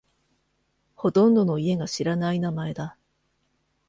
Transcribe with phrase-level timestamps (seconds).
[0.95, 2.97] ほとんどの家が知らない名前だ。